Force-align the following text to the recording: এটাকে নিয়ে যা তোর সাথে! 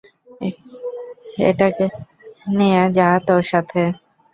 এটাকে 1.49 1.85
নিয়ে 2.53 2.81
যা 2.97 3.07
তোর 3.27 3.41
সাথে! 3.51 3.81